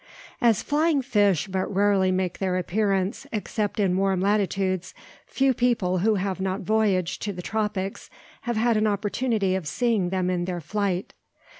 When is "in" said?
3.79-3.95, 10.31-10.45